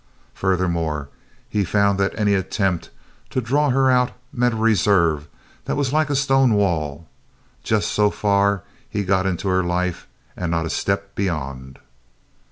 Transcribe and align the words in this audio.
Furthermore, 0.33 1.09
he 1.47 1.63
found 1.63 1.99
that 1.99 2.17
any 2.17 2.33
attempt 2.33 2.89
to 3.29 3.39
draw 3.39 3.69
her 3.69 3.91
out 3.91 4.11
met 4.33 4.51
a 4.53 4.55
reserve 4.55 5.27
that 5.65 5.75
was 5.77 5.93
like 5.93 6.09
a 6.09 6.15
stone 6.15 6.53
wall 6.55 7.07
just 7.63 7.91
so 7.91 8.09
far 8.09 8.63
he 8.89 9.03
got 9.03 9.27
into 9.27 9.47
her 9.47 9.63
life 9.63 10.07
and 10.35 10.49
not 10.49 10.65
a 10.65 10.71
step 10.71 11.13
beyond. 11.13 11.77